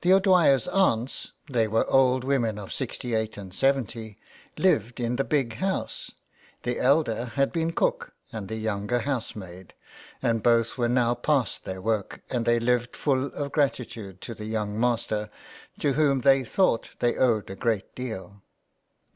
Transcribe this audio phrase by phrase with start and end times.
[0.03, 4.17] O'Dwyer's aunts, they were old women of sixty eight and seventy,
[4.57, 6.09] lived in the Big House;
[6.63, 9.75] the elder had been cook, and younger housemaid,
[10.19, 14.45] and both were now past their work, and they lived full of gratitude to the
[14.45, 15.29] young master,
[15.77, 18.41] to whom they thought they owed a great deal.